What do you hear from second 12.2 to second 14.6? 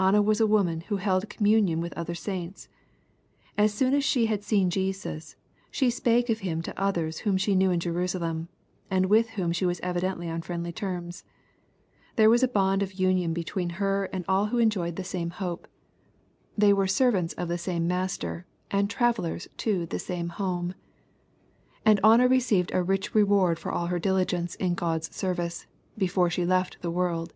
was a l)ond of union between her and aU who